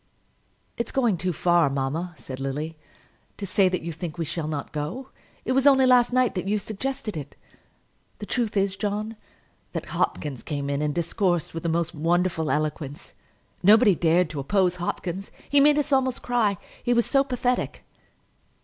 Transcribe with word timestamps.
"It's 0.77 0.91
going 0.91 1.15
too 1.17 1.31
far, 1.31 1.69
mamma," 1.69 2.15
said 2.17 2.39
Lily, 2.39 2.75
"to 3.37 3.45
say 3.45 3.69
that 3.69 3.83
you 3.83 3.91
think 3.93 4.17
we 4.17 4.25
shall 4.25 4.47
not 4.47 4.71
go. 4.73 5.09
It 5.45 5.51
was 5.51 5.67
only 5.67 5.85
last 5.85 6.11
night 6.11 6.33
that 6.33 6.47
you 6.47 6.57
suggested 6.57 7.15
it. 7.15 7.35
The 8.17 8.25
truth 8.25 8.57
is, 8.57 8.75
John, 8.75 9.15
that 9.73 9.89
Hopkins 9.89 10.41
came 10.41 10.71
in 10.71 10.81
and 10.81 10.95
discoursed 10.95 11.53
with 11.53 11.61
the 11.61 11.69
most 11.69 11.93
wonderful 11.93 12.49
eloquence. 12.49 13.13
Nobody 13.61 13.93
dared 13.93 14.31
to 14.31 14.39
oppose 14.39 14.77
Hopkins. 14.77 15.29
He 15.47 15.59
made 15.59 15.77
us 15.77 15.93
almost 15.93 16.23
cry; 16.23 16.57
he 16.81 16.95
was 16.95 17.05
so 17.05 17.23
pathetic." 17.23 17.83